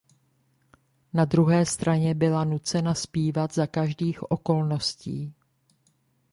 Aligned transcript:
Na 1.13 1.25
druhé 1.25 1.65
straně 1.65 2.13
byla 2.15 2.43
nucena 2.43 2.93
zpívat 2.95 3.53
za 3.53 3.67
každých 3.67 4.23
okolností. 4.31 5.33